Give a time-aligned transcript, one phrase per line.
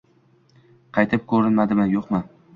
[0.99, 2.25] Qaytib ko`ramanmi, yo`qmi